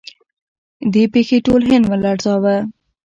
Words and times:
دې 0.93 1.03
پیښې 1.13 1.37
ټول 1.45 1.61
هند 1.69 1.85
لړزاوه. 2.03 2.55